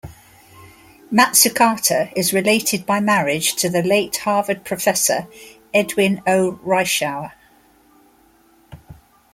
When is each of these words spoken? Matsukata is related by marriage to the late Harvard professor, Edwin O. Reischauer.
Matsukata 1.13 2.11
is 2.15 2.33
related 2.33 2.87
by 2.87 2.99
marriage 2.99 3.53
to 3.57 3.69
the 3.69 3.83
late 3.83 4.17
Harvard 4.17 4.65
professor, 4.65 5.27
Edwin 5.75 6.23
O. 6.25 6.53
Reischauer. 6.65 7.33